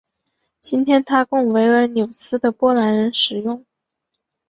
[0.61, 3.63] 今天它供维尔纽斯的波兰人使用。